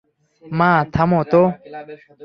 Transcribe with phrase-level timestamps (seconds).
[0.43, 1.41] মা, থামো তো।